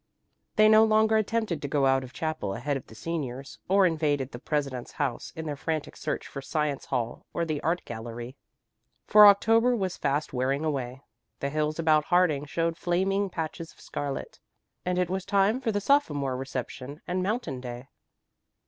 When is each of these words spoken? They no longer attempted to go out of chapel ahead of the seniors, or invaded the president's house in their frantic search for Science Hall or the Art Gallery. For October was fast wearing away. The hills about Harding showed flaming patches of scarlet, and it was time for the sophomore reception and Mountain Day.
They 0.55 0.67
no 0.67 0.83
longer 0.83 1.15
attempted 1.15 1.61
to 1.61 1.67
go 1.67 1.85
out 1.85 2.03
of 2.03 2.11
chapel 2.11 2.55
ahead 2.55 2.75
of 2.75 2.87
the 2.87 2.95
seniors, 2.95 3.59
or 3.69 3.85
invaded 3.85 4.31
the 4.31 4.39
president's 4.39 4.93
house 4.93 5.31
in 5.35 5.45
their 5.45 5.55
frantic 5.55 5.95
search 5.95 6.25
for 6.25 6.41
Science 6.41 6.85
Hall 6.85 7.27
or 7.35 7.45
the 7.45 7.61
Art 7.61 7.85
Gallery. 7.85 8.35
For 9.05 9.27
October 9.27 9.75
was 9.75 9.97
fast 9.97 10.33
wearing 10.33 10.65
away. 10.65 11.03
The 11.39 11.51
hills 11.51 11.77
about 11.77 12.05
Harding 12.05 12.45
showed 12.45 12.77
flaming 12.79 13.29
patches 13.29 13.73
of 13.73 13.79
scarlet, 13.79 14.39
and 14.83 14.97
it 14.97 15.07
was 15.11 15.23
time 15.23 15.61
for 15.61 15.71
the 15.71 15.79
sophomore 15.79 16.35
reception 16.35 17.01
and 17.07 17.21
Mountain 17.21 17.61
Day. 17.61 17.87